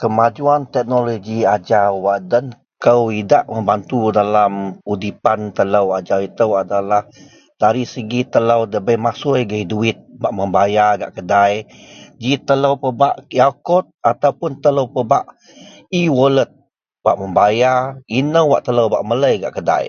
[0.00, 2.46] Kemajuwan teknoloji ajau wak den
[2.84, 4.52] kou idak membantu dalam
[4.92, 7.02] udipan telou ajau itou adalah
[7.62, 11.54] dari segi telou debei masui agei duwit bak membayar gak kedai
[12.22, 15.24] ji telou pebak QR kod ataupun telou pebak
[16.02, 16.50] ewalet
[17.04, 17.78] bak membayar
[18.20, 19.86] inou wak telou bak melei gak kedai